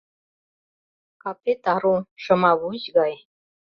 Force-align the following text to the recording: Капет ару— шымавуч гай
Капет 1.21 1.61
ару— 1.73 1.95
шымавуч 2.23 2.83
гай 2.97 3.13